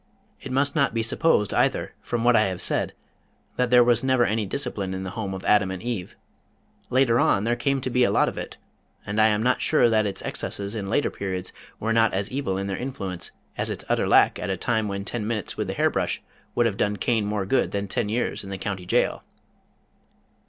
[0.41, 2.93] It must not be supposed, either from what I have said
[3.57, 6.15] that there was never any discipline in the Home of Adam and Eve.
[6.89, 8.57] Later on there came to be a lot of it,
[9.05, 12.57] and I am not sure that its excesses in later periods were not as evil
[12.57, 13.29] in their influence
[13.59, 16.19] as its utter lack at a time when ten minutes with the hair brush
[16.55, 19.21] would have done Cain more good than ten years in the county jail.